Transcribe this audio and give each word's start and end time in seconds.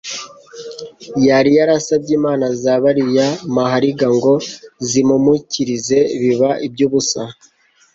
Yari 1.27 1.51
yarasabye 1.57 2.11
Imana 2.19 2.45
z'abariyamahariga 2.61 4.07
ngo 4.17 4.33
zimumukirize 4.89 5.99
biba 6.21 6.49
iby'ubusa; 6.67 7.21